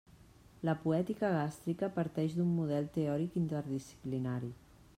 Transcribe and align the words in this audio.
La 0.67 0.73
poètica 0.85 1.29
gàstrica 1.35 1.89
parteix 1.97 2.37
d'un 2.39 2.49
model 2.61 2.87
teòric 2.97 3.39
interdisciplinari. 3.43 4.51